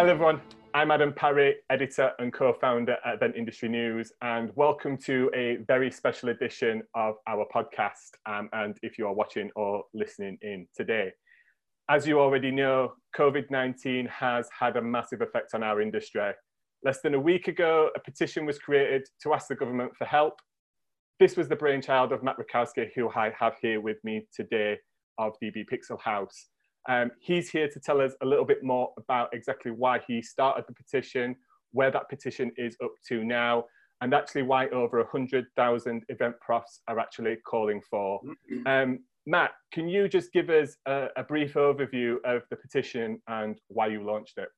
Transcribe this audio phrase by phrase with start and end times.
[0.00, 0.40] Hello, everyone.
[0.72, 5.58] I'm Adam Parry, editor and co founder at Event Industry News, and welcome to a
[5.66, 8.12] very special edition of our podcast.
[8.24, 11.12] Um, and if you are watching or listening in today,
[11.90, 16.32] as you already know, COVID 19 has had a massive effect on our industry.
[16.82, 20.32] Less than a week ago, a petition was created to ask the government for help.
[21.18, 24.78] This was the brainchild of Matt Rakowski, who I have here with me today
[25.18, 26.46] of DB Pixel House.
[26.88, 30.64] Um, he's here to tell us a little bit more about exactly why he started
[30.66, 31.36] the petition,
[31.72, 33.64] where that petition is up to now,
[34.00, 38.20] and actually why over 100,000 event profs are actually calling for.
[38.66, 43.60] Um, Matt, can you just give us a, a, brief overview of the petition and
[43.68, 44.48] why you launched it?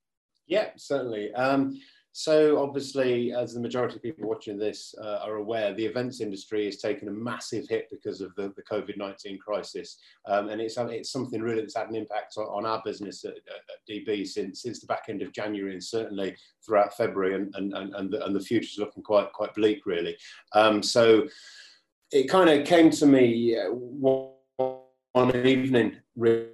[0.47, 1.35] Yeah, certainly.
[1.35, 1.81] Um,
[2.15, 6.67] so obviously, as the majority of people watching this uh, are aware, the events industry
[6.67, 9.97] has taken a massive hit because of the, the COVID-19 crisis.
[10.29, 13.33] Um, and it's, it's something really that's had an impact on, on our business at,
[13.33, 17.73] at, DB since, since the back end of January and certainly throughout February and, and,
[17.73, 20.15] and, the, and the future's looking quite, quite bleak really.
[20.53, 21.27] Um, so
[22.13, 26.49] it kind of came to me uh, one evening really,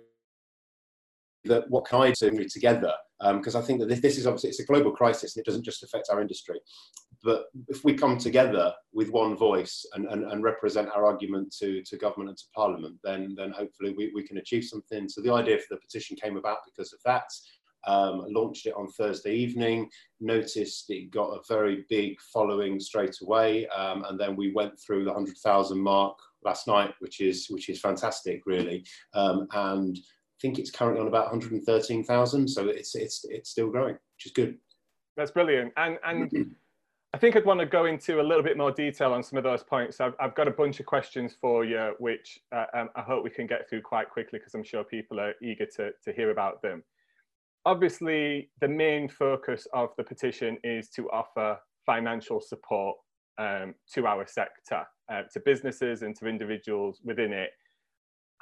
[1.44, 4.50] that what can I do together because um, I think that this, this, is obviously
[4.50, 6.61] it's a global crisis and it doesn't just affect our industry.
[7.22, 11.83] But if we come together with one voice and, and, and represent our argument to,
[11.83, 15.08] to government and to parliament, then, then hopefully we, we can achieve something.
[15.08, 17.28] So the idea for the petition came about because of that.
[17.86, 19.89] Um, launched it on Thursday evening,
[20.20, 25.05] noticed it got a very big following straight away, um, and then we went through
[25.05, 28.84] the 100,000 mark last night, which is which is fantastic, really.
[29.14, 29.96] Um, and
[30.41, 34.58] think it's currently on about 113,000, so it's it's it's still growing, which is good.
[35.17, 36.56] That's brilliant, and and.
[37.14, 39.42] I think I'd want to go into a little bit more detail on some of
[39.42, 39.98] those points.
[39.98, 43.30] I've, I've got a bunch of questions for you, which uh, um, I hope we
[43.30, 46.61] can get through quite quickly because I'm sure people are eager to, to hear about
[46.61, 46.84] them.
[47.64, 52.98] Obviously, the main focus of the petition is to offer financial support
[53.39, 57.51] um, to our sector, uh, to businesses and to individuals within it.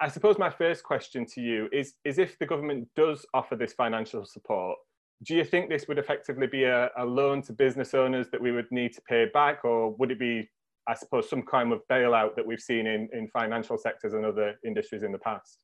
[0.00, 3.72] I suppose my first question to you is, is if the government does offer this
[3.72, 4.78] financial support,
[5.24, 8.52] do you think this would effectively be a, a loan to business owners that we
[8.52, 10.48] would need to pay back, or would it be,
[10.86, 14.56] I suppose, some kind of bailout that we've seen in, in financial sectors and other
[14.66, 15.58] industries in the past?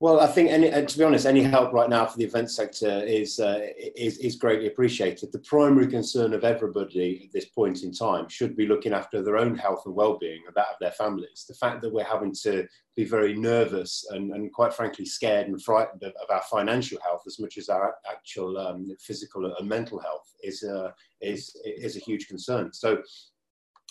[0.00, 2.50] Well, I think, any, uh, to be honest, any help right now for the event
[2.50, 3.60] sector is, uh,
[3.96, 5.30] is, is greatly appreciated.
[5.30, 9.36] The primary concern of everybody at this point in time should be looking after their
[9.36, 11.46] own health and well-being and that of their families.
[11.48, 12.66] The fact that we're having to
[12.96, 17.22] be very nervous and, and quite frankly scared and frightened of, of our financial health
[17.26, 20.90] as much as our actual um, physical and mental health is, uh,
[21.20, 22.72] is, is a huge concern.
[22.72, 23.00] So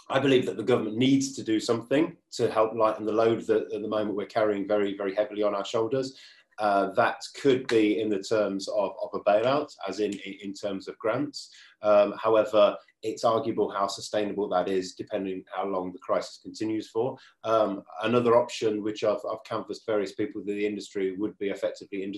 [0.09, 3.72] I believe that the government needs to do something to help lighten the load that
[3.74, 6.18] at the moment we're carrying very, very heavily on our shoulders.
[6.59, 10.88] Uh, that could be in the terms of, of a bailout, as in in terms
[10.88, 11.50] of grants.
[11.81, 17.18] Um, however, it's arguable how sustainable that is depending how long the crisis continues for.
[17.44, 22.09] Um, another option, which I've, I've, canvassed various people in the industry, would be effectively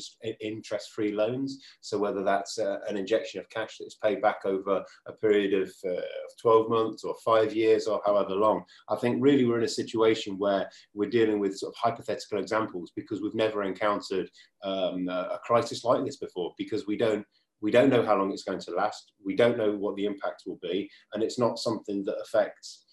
[0.41, 1.59] interest-free loans.
[1.81, 5.59] So whether that's uh, an injection of cash that is paid back over a period
[5.59, 8.63] of, uh, of 12 months or five years or however long.
[8.87, 12.91] I think really we're in a situation where we're dealing with sort of hypothetical examples
[12.95, 14.24] because we've never encountered
[14.63, 17.25] um, a crisis like this before because we don't
[17.61, 19.13] we don't know how long it's going to last.
[19.23, 20.89] We don't know what the impact will be.
[21.13, 22.85] And it's not something that affects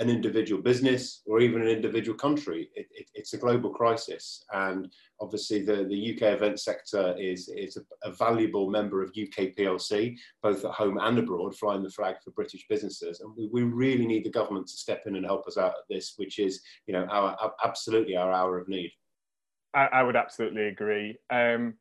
[0.00, 2.68] an individual business or even an individual country.
[2.74, 4.44] It, it, it's a global crisis.
[4.52, 4.90] And
[5.20, 10.16] obviously, the, the UK event sector is, is a, a, valuable member of UK PLC,
[10.42, 13.20] both at home and abroad, flying the flag for British businesses.
[13.20, 15.88] And we, we really need the government to step in and help us out at
[15.88, 18.90] this, which is you know, our absolutely our hour of need.
[19.74, 21.16] I, I would absolutely agree.
[21.30, 21.74] Um,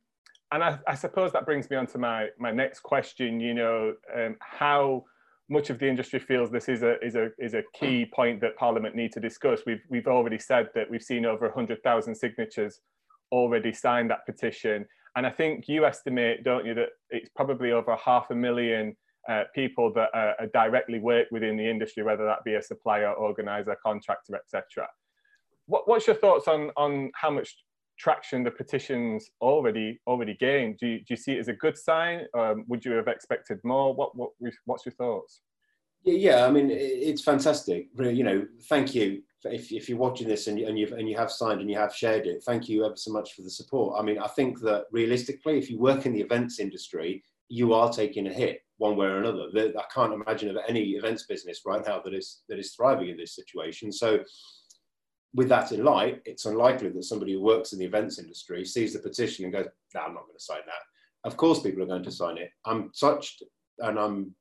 [0.52, 3.94] and I, I, suppose that brings me on to my, my next question, you know,
[4.16, 5.04] um, how
[5.50, 8.56] much of the industry feels this is a, is, a, is a key point that
[8.56, 9.62] Parliament need to discuss.
[9.66, 12.80] We've, we've already said that we've seen over 100,000 signatures
[13.32, 14.86] already signed that petition.
[15.16, 18.96] And I think you estimate, don't you, that it's probably over half a million
[19.30, 23.12] uh, people that are, are directly work within the industry, whether that be a supplier,
[23.14, 24.88] organizer, contractor, etc.
[25.66, 27.56] What, what's your thoughts on, on how much
[27.98, 30.78] traction the petitions already already gained.
[30.80, 32.26] Do you, do you see it as a good sign?
[32.38, 33.94] Um, would you have expected more?
[33.94, 34.32] What, what
[34.66, 35.42] what's your thoughts?
[36.04, 36.46] Yeah, yeah.
[36.46, 37.88] I mean, it's fantastic.
[37.98, 41.32] You know, thank you if, if you're watching this and, and you've and you have
[41.32, 42.44] signed and you have shared it.
[42.44, 44.00] Thank you ever so much for the support.
[44.00, 47.92] I mean, I think that realistically, if you work in the events industry, you are
[47.92, 49.48] taking a hit one way or another.
[49.56, 53.18] I can't imagine of any events business right now that is that is thriving in
[53.18, 53.92] this situation.
[53.92, 54.20] So
[55.34, 58.94] with that in light, it's unlikely that somebody who works in the events industry sees
[58.94, 61.28] the petition and goes, no, I'm not going to sign that.
[61.28, 62.52] of course people are going to sign it.
[62.66, 63.44] I'm touched
[63.80, 64.36] and I'm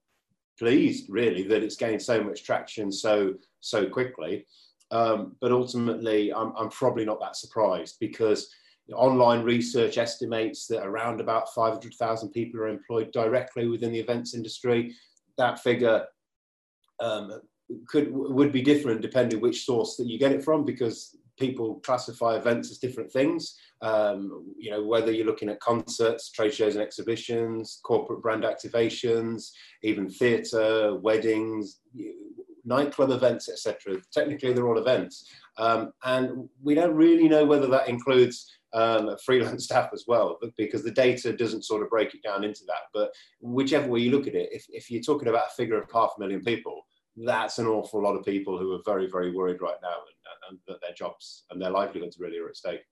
[0.58, 4.46] pleased really that it's gained so much traction so so quickly.
[4.90, 8.52] Um, but ultimately, I'm, I'm probably not that surprised because
[8.94, 14.94] online research estimates that around about 500,000 people are employed directly within the events industry.
[15.38, 16.04] That figure
[17.00, 17.40] um,
[17.88, 22.36] could would be different depending which source that you get it from because people classify
[22.36, 23.56] events as different things.
[23.80, 29.50] Um, you know, whether you're looking at concerts, trade shows and exhibitions, corporate brand activations,
[29.82, 31.80] even theatre, weddings,
[32.64, 34.00] nightclub events, etc.
[34.12, 35.28] Technically, they're all events,
[35.58, 40.84] um, and we don't really know whether that includes um, freelance staff as well, because
[40.84, 42.84] the data doesn't sort of break it down into that.
[42.94, 43.10] But
[43.40, 46.12] whichever way you look at it, if, if you're talking about a figure of half
[46.16, 46.82] a million people,
[47.16, 50.58] that's an awful lot of people who are very, very worried right now and, and
[50.66, 52.82] that their jobs and their livelihoods really are at stake.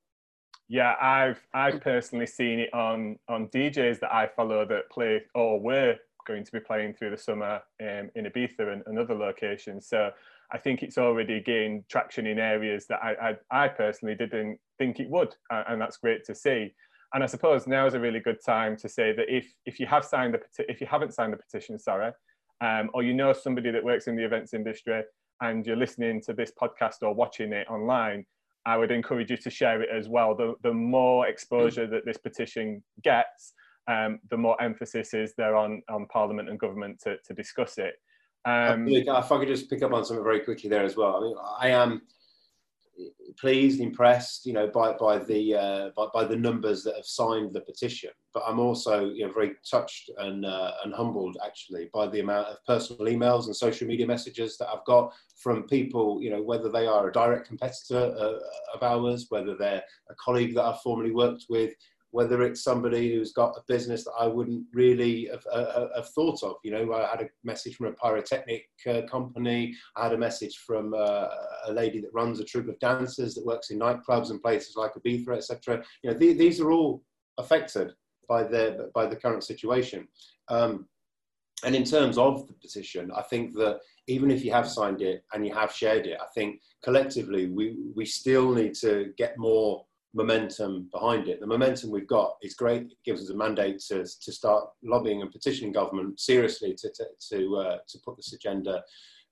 [0.69, 5.61] Yeah, I've I've personally seen it on on DJs that I follow that play or
[5.61, 5.96] were
[6.28, 9.88] going to be playing through the summer um, in Ibiza and, and, other locations.
[9.88, 10.11] So
[10.52, 15.00] I think it's already gained traction in areas that I, I, I personally didn't think
[15.00, 16.73] it would, and that's great to see.
[17.14, 19.87] And I suppose now is a really good time to say that if if you
[19.87, 22.12] have signed the if you haven't signed the petition, sorry,
[22.60, 25.02] um, or you know somebody that works in the events industry
[25.40, 28.26] and you're listening to this podcast or watching it online,
[28.66, 30.34] I would encourage you to share it as well.
[30.34, 33.54] The, the more exposure that this petition gets,
[33.88, 37.94] um, the more emphasis is there on, on Parliament and government to, to discuss it.
[38.44, 41.16] Um, if I could just pick up on something very quickly there as well.
[41.16, 42.02] I mean, I am
[43.38, 47.52] pleased, impressed, you know, by by the uh, by, by the numbers that have signed
[47.52, 48.11] the petition.
[48.32, 52.49] But I'm also, you know, very touched and uh, and humbled actually by the amount
[52.49, 56.70] of personal emails and social media messages that I've got from people, you know, whether
[56.70, 61.12] they are a direct competitor uh, of ours, whether they're a colleague that I've formerly
[61.12, 61.73] worked with,
[62.12, 66.42] whether it's somebody who's got a business that I wouldn't really have, uh, have thought
[66.42, 66.56] of.
[66.64, 69.74] You know, I had a message from a pyrotechnic uh, company.
[69.96, 71.28] I had a message from uh,
[71.66, 74.94] a lady that runs a troupe of dancers that works in nightclubs and places like
[74.94, 75.82] Ibiza, etc.
[76.02, 77.02] You know, th- these are all
[77.38, 77.92] affected
[78.28, 80.08] by the by the current situation.
[80.48, 80.86] Um,
[81.64, 85.24] and in terms of the petition, I think that even if you have signed it
[85.32, 89.84] and you have shared it, I think collectively we we still need to get more
[90.14, 91.40] momentum behind it.
[91.40, 92.82] The momentum we've got is great.
[92.82, 97.04] It gives us a mandate to, to start lobbying and petitioning government seriously to, to,
[97.30, 98.82] to, uh, to put this agenda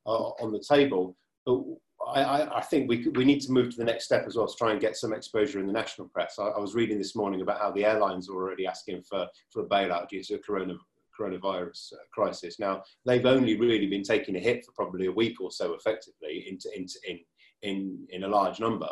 [0.06, 1.16] uh, on the table.
[1.44, 1.62] But
[2.06, 4.56] I, I, think we, we need to move to the next step as well to
[4.56, 6.38] try and get some exposure in the national press.
[6.38, 9.62] I, I was reading this morning about how the airlines are already asking for, for
[9.62, 10.74] a bailout due to a corona,
[11.18, 12.58] coronavirus uh, crisis.
[12.60, 16.46] Now, they've only really been taking a hit for probably a week or so effectively
[16.48, 17.18] into, into, in,
[17.62, 18.88] in, in a large number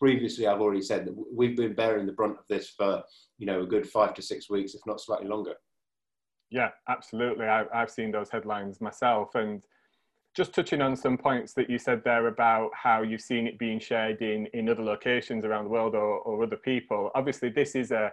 [0.00, 3.02] previously I've already said that we've been bearing the brunt of this for
[3.38, 5.54] you know a good five to six weeks, if not slightly longer.
[6.50, 7.46] Yeah, absolutely.
[7.46, 9.62] I, I've seen those headlines myself, and
[10.34, 13.78] just touching on some points that you said there about how you've seen it being
[13.78, 17.10] shared in in other locations around the world or, or other people.
[17.14, 18.10] Obviously, this is a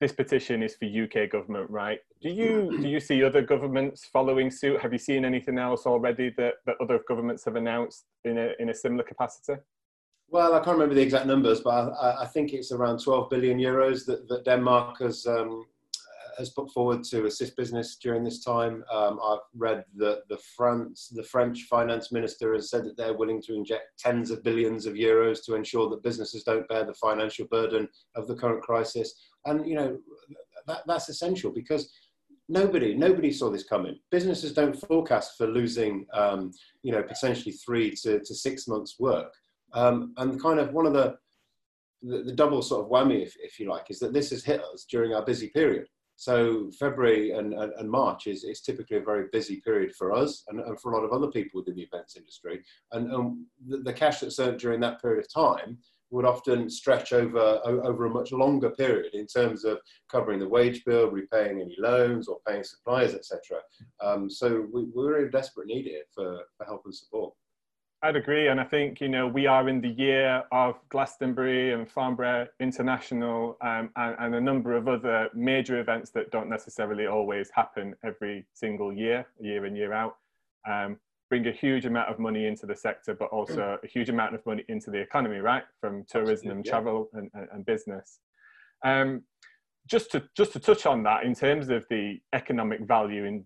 [0.00, 2.00] this petition is for UK government, right?
[2.22, 4.80] Do you do you see other governments following suit?
[4.80, 8.70] Have you seen anything else already that, that other governments have announced in a in
[8.70, 9.60] a similar capacity?
[10.28, 13.58] Well, I can't remember the exact numbers, but I, I think it's around 12 billion
[13.58, 15.64] euros that, that Denmark has um,
[16.38, 18.84] has put forward to assist business during this time.
[18.92, 23.40] Um, I've read that the France, the French finance minister has said that they're willing
[23.42, 27.46] to inject tens of billions of euros to ensure that businesses don't bear the financial
[27.46, 29.14] burden of the current crisis.
[29.46, 29.98] And you know
[30.66, 31.90] that, that's essential because
[32.48, 33.98] nobody nobody saw this coming.
[34.10, 36.50] Businesses don't forecast for losing um,
[36.82, 39.32] you know potentially three to, to six months work.
[39.72, 41.16] Um, and kind of one of the,
[42.02, 44.62] the, the double sort of whammy, if, if you like, is that this has hit
[44.62, 45.86] us during our busy period.
[46.16, 50.44] So February and, and, and, March is, is typically a very busy period for us
[50.48, 52.62] and, and for a lot of other people within the events industry.
[52.92, 53.36] And,
[53.68, 55.76] the, the, cash that's earned during that period of time
[56.10, 59.78] would often stretch over, over a much longer period in terms of
[60.10, 63.60] covering the wage bill, repaying any loans or paying suppliers, etc.
[64.00, 67.34] Um, so we, we're in desperate need here for, for help and support.
[68.06, 71.90] I'd agree, and I think you know we are in the year of Glastonbury and
[71.90, 77.50] Farnborough International, um, and, and, a number of other major events that don't necessarily always
[77.50, 80.18] happen every single year, year in year out.
[80.70, 80.98] Um,
[81.30, 84.46] bring a huge amount of money into the sector, but also a huge amount of
[84.46, 85.64] money into the economy, right?
[85.80, 88.20] From tourism and travel and, and, and business.
[88.84, 89.22] Um,
[89.86, 93.44] just to just to touch on that in terms of the economic value in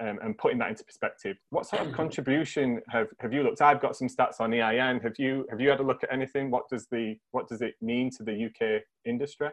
[0.00, 3.60] um, and putting that into perspective, what sort of contribution have, have you looked?
[3.60, 5.00] I've got some stats on EIN.
[5.00, 6.50] Have you have you had a look at anything?
[6.50, 9.50] What does the what does it mean to the UK industry?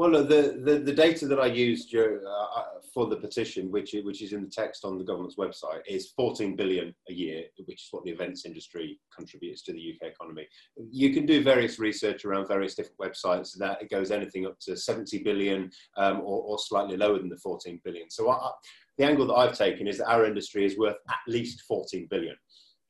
[0.00, 2.64] Well, the, the, the data that I used uh, uh,
[2.94, 6.56] for the petition, which, which is in the text on the government's website, is 14
[6.56, 10.48] billion a year, which is what the events industry contributes to the UK economy.
[10.90, 14.74] You can do various research around various different websites that it goes anything up to
[14.74, 18.08] 70 billion um, or, or, slightly lower than the 14 billion.
[18.08, 18.52] So I,
[18.96, 22.36] the angle that I've taken is that our industry is worth at least 14 billion,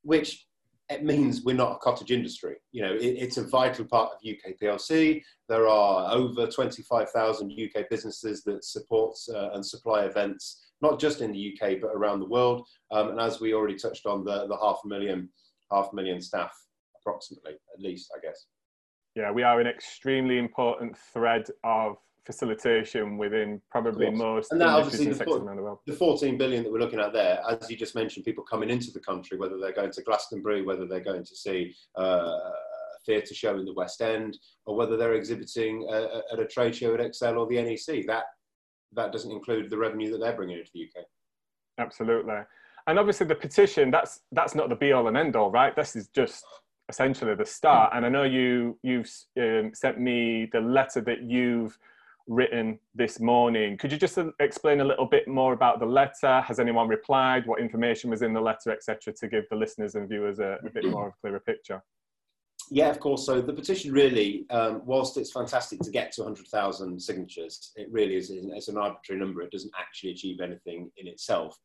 [0.03, 0.47] which
[0.91, 2.57] it means we're not a cottage industry.
[2.73, 5.23] You know, it, it's a vital part of UK PLC.
[5.49, 11.33] There are over 25,000 UK businesses that support uh, and supply events, not just in
[11.33, 12.67] the UK, but around the world.
[12.91, 15.29] Um, and as we already touched on, the, the half a million,
[15.71, 16.53] half a million staff,
[17.01, 18.47] approximately, at least, I guess.
[19.15, 25.07] Yeah, we are an extremely important thread of facilitation within probably most and that obviously
[25.07, 28.45] the, the, the 14 billion that we're looking at there as you just mentioned people
[28.45, 32.03] coming into the country whether they're going to glastonbury whether they're going to see uh,
[32.03, 32.53] a
[33.07, 34.37] theatre show in the west end
[34.67, 38.25] or whether they're exhibiting uh, at a trade show at excel or the nec that
[38.93, 41.05] that doesn't include the revenue that they're bringing into the uk
[41.79, 42.35] absolutely.
[42.87, 45.75] And obviously the petition that's that's not the be all and end all right?
[45.75, 46.45] This is just
[46.89, 47.93] essentially the start.
[47.95, 51.79] And i know you you've um, sent me the letter that you've
[52.27, 53.77] written this morning.
[53.77, 56.41] Could you just uh, explain a little bit more about the letter?
[56.41, 57.47] Has anyone replied?
[57.47, 60.71] What information was in the letter, etc., to give the listeners and viewers a, a,
[60.71, 61.83] bit more of a clearer picture?
[62.71, 63.27] Yeah, of course.
[63.27, 68.17] So the petition really, um, whilst it's fantastic to get to 100,000 signatures, it really
[68.17, 69.43] is it's an arbitrary number.
[69.43, 71.59] It doesn't actually achieve anything in itself,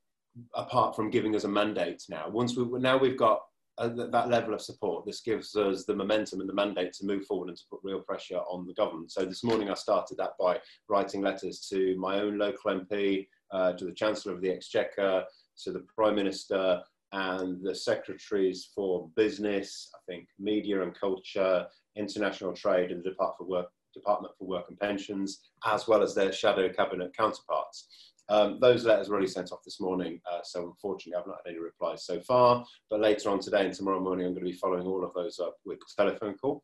[0.55, 2.27] apart from giving us a mandate now.
[2.29, 3.41] Once we now we've got
[3.77, 7.25] uh, that level of support, this gives us the momentum and the mandate to move
[7.25, 9.11] forward and to put real pressure on the government.
[9.11, 13.73] So this morning I started that by writing letters to my own local MP, uh,
[13.73, 15.23] to the Chancellor of the Exchequer,
[15.63, 21.65] to the Prime Minister, and the secretaries for business, I think media and culture,
[21.95, 26.13] international trade, and the Department for Work, Department for Work and Pensions, as well as
[26.13, 28.13] their shadow cabinet counterparts.
[28.29, 31.51] Um, those letters were only sent off this morning, uh, so unfortunately I've not had
[31.51, 32.65] any replies so far.
[32.89, 35.39] But later on today and tomorrow morning, I'm going to be following all of those
[35.39, 36.63] up with a telephone call.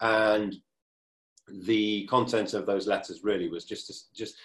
[0.00, 0.56] And
[1.48, 4.36] the content of those letters really was just to, just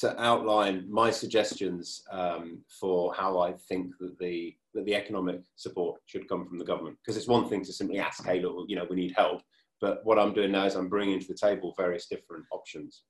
[0.00, 6.00] to outline my suggestions um, for how I think that the that the economic support
[6.06, 6.96] should come from the government.
[7.04, 9.42] Because it's one thing to simply ask, "Hey, look, you know, we need help,"
[9.80, 13.02] but what I'm doing now is I'm bringing to the table various different options.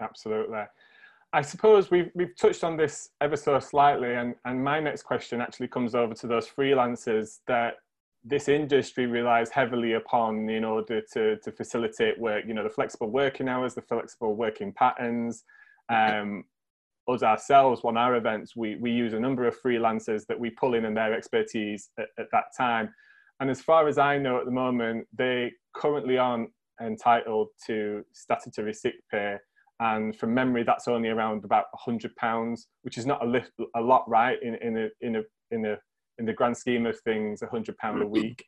[0.00, 0.64] Absolutely.
[1.32, 5.40] I suppose we've, we've touched on this ever so slightly, and, and my next question
[5.40, 7.74] actually comes over to those freelancers that
[8.24, 13.10] this industry relies heavily upon in order to, to facilitate work, you know, the flexible
[13.10, 15.44] working hours, the flexible working patterns.
[15.90, 16.44] Um,
[17.08, 20.74] us ourselves, on our events, we, we use a number of freelancers that we pull
[20.74, 22.92] in and their expertise at, at that time.
[23.40, 26.50] And as far as I know at the moment, they currently aren't
[26.82, 29.36] entitled to statutory sick pay
[29.80, 33.80] and from memory that's only around about 100 pounds which is not a, lift, a
[33.80, 35.76] lot right in, in a in a in a
[36.18, 38.12] in the grand scheme of things 100 pound a mm-hmm.
[38.12, 38.44] week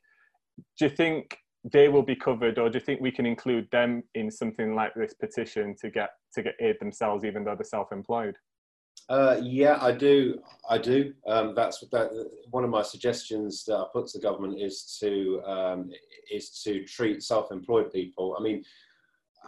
[0.79, 1.37] do you think
[1.73, 4.93] they will be covered or do you think we can include them in something like
[4.95, 8.37] this petition to get to get aid themselves even though they're self-employed
[9.09, 10.41] uh, yeah, I do.
[10.69, 11.13] I do.
[11.27, 12.11] Um, that's that,
[12.51, 15.91] one of my suggestions that I put to the government is to um,
[16.31, 18.37] is to treat self-employed people.
[18.39, 18.63] I mean,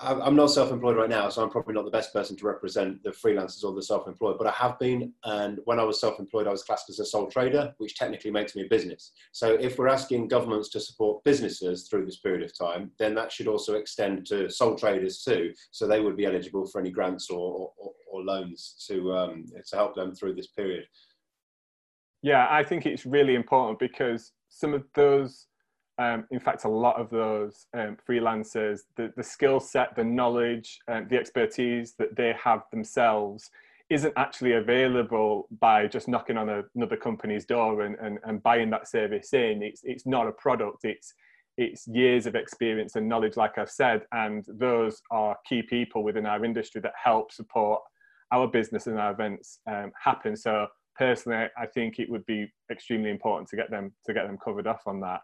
[0.00, 3.10] I'm not self-employed right now, so I'm probably not the best person to represent the
[3.10, 4.38] freelancers or the self-employed.
[4.38, 7.26] But I have been, and when I was self-employed, I was classed as a sole
[7.26, 9.12] trader, which technically makes me a business.
[9.32, 13.30] So if we're asking governments to support businesses through this period of time, then that
[13.30, 15.52] should also extend to sole traders too.
[15.72, 19.76] So they would be eligible for any grants or, or, or loans to um, to
[19.76, 20.86] help them through this period.
[22.22, 25.48] Yeah, I think it's really important because some of those
[26.02, 30.80] um, in fact, a lot of those um, freelancers, the, the skill set, the knowledge,
[30.88, 33.50] um, the expertise that they have themselves
[33.88, 38.70] isn't actually available by just knocking on a, another company's door and, and, and buying
[38.70, 39.62] that service in.
[39.62, 41.14] It's, it's not a product, it's,
[41.56, 46.26] it's years of experience and knowledge, like I've said, and those are key people within
[46.26, 47.80] our industry that help support
[48.32, 50.36] our business and our events um, happen.
[50.36, 50.66] So
[50.96, 54.66] personally, I think it would be extremely important to get them to get them covered
[54.66, 55.20] off on that.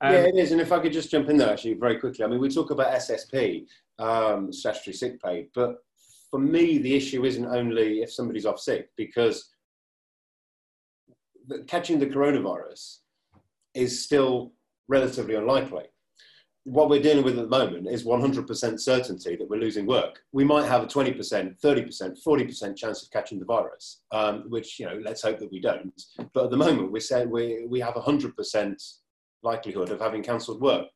[0.00, 0.52] Um, yeah, it is.
[0.52, 2.24] And if I could just jump in there actually very quickly.
[2.24, 3.66] I mean, we talk about SSP,
[3.98, 5.76] um, statutory sick pay, but
[6.30, 9.48] for me, the issue isn't only if somebody's off sick, because
[11.66, 12.98] catching the coronavirus
[13.74, 14.52] is still
[14.88, 15.84] relatively unlikely.
[16.64, 20.20] What we're dealing with at the moment is 100% certainty that we're losing work.
[20.32, 21.16] We might have a 20%,
[21.60, 25.60] 30%, 40% chance of catching the virus, um, which, you know, let's hope that we
[25.60, 26.02] don't.
[26.34, 28.92] But at the moment, we're saying we, we have 100%
[29.46, 30.86] likelihood of having cancelled work.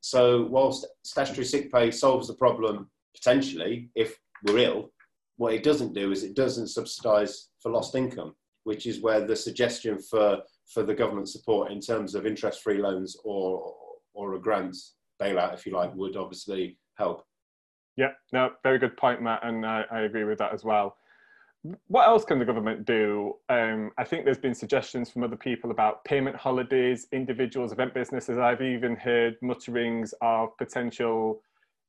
[0.00, 4.90] So whilst statutory sick pay solves the problem potentially, if we're ill,
[5.36, 8.34] what it doesn't do is it doesn't subsidise for lost income,
[8.64, 10.42] which is where the suggestion for
[10.72, 13.74] for the government support in terms of interest-free loans or
[14.14, 14.76] or a grant
[15.20, 17.24] bailout, if you like, would obviously help.
[17.96, 20.96] Yeah, no, very good point, Matt, and I, I agree with that as well.
[21.88, 23.34] What else can the government do?
[23.48, 28.36] Um, I think there's been suggestions from other people about payment holidays, individuals, event businesses.
[28.36, 31.40] I've even heard mutterings of potential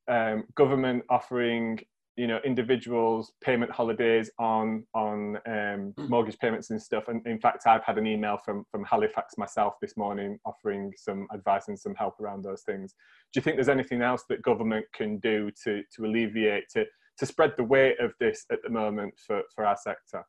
[0.07, 1.79] um, government offering
[2.15, 6.09] you know individuals payment holidays on on um, hmm.
[6.09, 9.73] mortgage payments and stuff and in fact i've had an email from from halifax myself
[9.81, 12.95] this morning offering some advice and some help around those things
[13.33, 16.85] do you think there's anything else that government can do to to alleviate to
[17.17, 20.25] to spread the weight of this at the moment for for our sector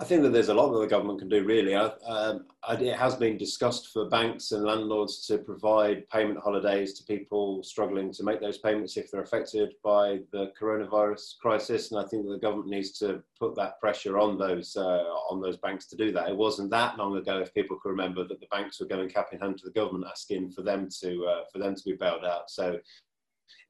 [0.00, 1.42] I think that there's a lot that the government can do.
[1.42, 7.04] Really, um, it has been discussed for banks and landlords to provide payment holidays to
[7.04, 11.90] people struggling to make those payments if they're affected by the coronavirus crisis.
[11.90, 15.40] And I think that the government needs to put that pressure on those uh, on
[15.40, 16.28] those banks to do that.
[16.28, 19.30] It wasn't that long ago, if people can remember, that the banks were going cap
[19.32, 22.24] in hand to the government asking for them to uh, for them to be bailed
[22.24, 22.50] out.
[22.50, 22.78] So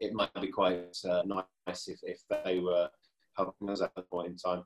[0.00, 2.88] it might be quite uh, nice if, if they were
[3.36, 4.64] helping us at that point in time.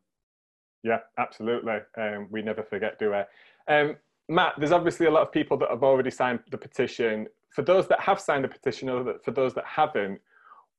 [0.83, 1.75] Yeah, absolutely.
[1.97, 3.73] Um, we never forget, do we?
[3.73, 3.97] Um,
[4.29, 7.27] Matt, there's obviously a lot of people that have already signed the petition.
[7.51, 10.21] For those that have signed the petition, or for those that haven't,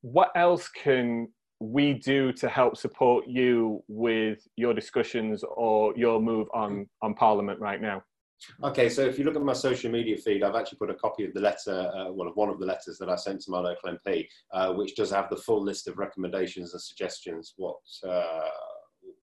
[0.02, 6.48] what else can we do to help support you with your discussions or your move
[6.54, 8.04] on on Parliament right now?
[8.64, 11.26] Okay, so if you look at my social media feed, I've actually put a copy
[11.26, 13.60] of the letter, uh, well, of one of the letters that I sent to my
[13.60, 18.50] local MP, uh, which does have the full list of recommendations and suggestions what uh,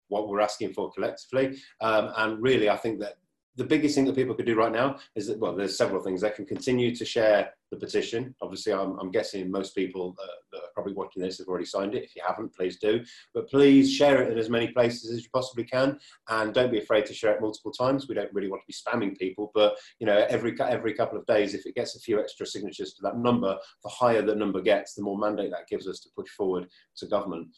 [0.09, 1.59] what we're asking for collectively.
[1.81, 3.15] Um, and really, I think that
[3.57, 6.21] the biggest thing that people could do right now is that, well, there's several things.
[6.21, 8.35] They can continue to share the petition.
[8.41, 12.05] Obviously, I'm, I'm guessing most people that are probably watching this have already signed it.
[12.05, 13.05] If you haven't, please do.
[13.35, 15.99] But please share it in as many places as you possibly can,
[16.29, 18.09] and don't be afraid to share it multiple times.
[18.09, 21.27] We don't really want to be spamming people, but you know, every every couple of
[21.27, 24.61] days, if it gets a few extra signatures to that number, the higher the number
[24.61, 27.49] gets, the more mandate that gives us to push forward to government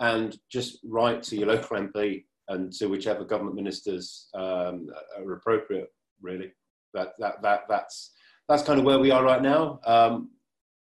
[0.00, 5.88] and just write to your local MP and to whichever government ministers um, are appropriate.
[6.20, 6.52] Really,
[6.94, 8.12] that that that that's
[8.48, 9.80] that's kind of where we are right now.
[9.84, 10.30] Um,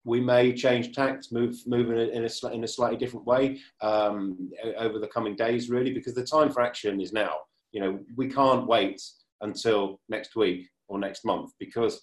[0.05, 3.59] we may change tact, move move in a, in a, in a slightly different way
[3.83, 7.35] um, over the coming days, really, because the time for action is now.
[7.73, 9.03] You know, we can't wait
[9.41, 12.01] until next week or next month because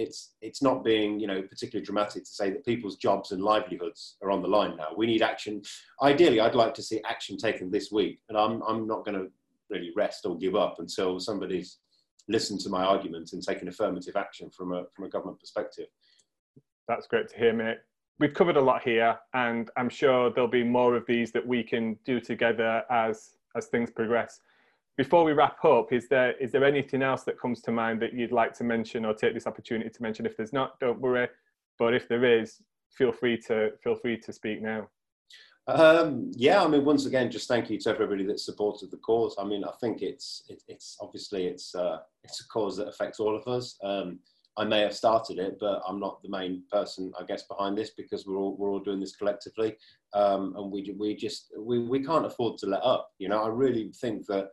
[0.00, 4.16] it's it's not being you know particularly dramatic to say that people's jobs and livelihoods
[4.22, 4.88] are on the line now.
[4.96, 5.62] We need action.
[6.02, 9.30] Ideally, I'd like to see action taken this week, and I'm I'm not going to
[9.68, 11.78] really rest or give up until somebody's
[12.28, 15.86] listened to my argument and taken affirmative action from a from a government perspective.
[16.88, 17.78] That's great to hear, mate.
[18.18, 21.62] We've covered a lot here, and I'm sure there'll be more of these that we
[21.62, 24.40] can do together as as things progress
[25.00, 28.12] before we wrap up, is there is there anything else that comes to mind that
[28.12, 30.26] you'd like to mention or take this opportunity to mention?
[30.26, 31.26] If there's not, don't worry.
[31.78, 32.60] But if there is,
[32.90, 34.90] feel free to feel free to speak now.
[35.68, 39.34] Um, yeah, I mean, once again, just thank you to everybody that supported the cause.
[39.38, 43.20] I mean, I think it's it, it's obviously it's uh, it's a cause that affects
[43.20, 43.78] all of us.
[43.82, 44.18] Um,
[44.58, 47.92] I may have started it, but I'm not the main person, I guess, behind this
[47.96, 49.76] because we're all we're all doing this collectively,
[50.12, 53.12] um, and we we just we we can't afford to let up.
[53.18, 54.50] You know, I really think that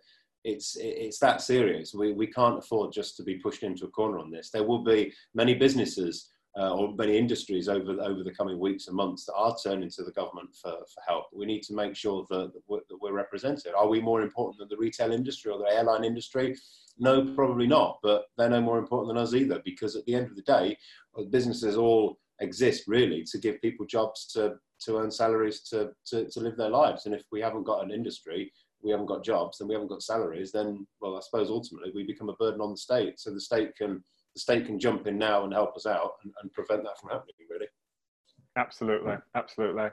[0.48, 1.94] it's it's that serious.
[1.94, 4.50] We we can't afford just to be pushed into a corner on this.
[4.50, 6.14] There will be many businesses
[6.58, 10.04] uh, or many industries over over the coming weeks and months that are turning to
[10.04, 11.26] the government for, for help.
[11.34, 13.74] We need to make sure that, that, we're, that we're represented.
[13.74, 16.56] Are we more important than the retail industry or the airline industry?
[16.98, 18.00] No, probably not.
[18.02, 20.78] But they're no more important than us either, because at the end of the day,
[21.18, 24.44] uh, businesses all exist really to give people jobs to
[24.80, 27.06] to earn salaries to, to, to live their lives.
[27.06, 28.52] And if we haven't got an industry,
[28.84, 32.04] we haven't got jobs, then we haven't got salaries, then well, I suppose ultimately we
[32.04, 33.20] become a burden on the state.
[33.20, 36.32] So the state can the state can jump in now and help us out and,
[36.42, 37.36] and prevent that from happening.
[37.50, 37.68] Really.
[38.58, 39.88] Absolutely, absolutely.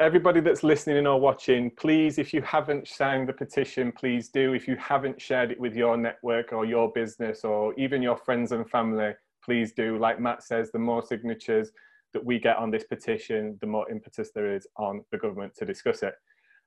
[0.00, 4.54] Everybody that's listening or watching, please, if you haven't signed the petition, please do.
[4.54, 8.52] If you haven't shared it with your network or your business or even your friends
[8.52, 9.12] and family,
[9.44, 9.98] please do.
[9.98, 11.70] Like Matt says, the more signatures
[12.14, 15.66] that we get on this petition, the more impetus there is on the government to
[15.66, 16.14] discuss it.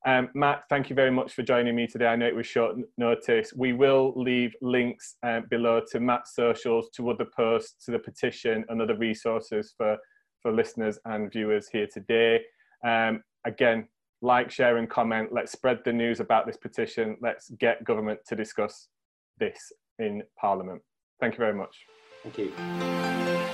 [0.05, 2.07] Um, Matt, thank you very much for joining me today.
[2.07, 3.53] I know it was short notice.
[3.55, 8.65] We will leave links uh, below to Matt's socials, to other posts, to the petition,
[8.67, 9.97] and other resources for,
[10.41, 12.41] for listeners and viewers here today.
[12.85, 13.87] Um, again,
[14.21, 15.29] like, share, and comment.
[15.31, 17.17] Let's spread the news about this petition.
[17.21, 18.89] Let's get government to discuss
[19.39, 20.81] this in Parliament.
[21.19, 21.77] Thank you very much.
[22.23, 23.52] Thank you.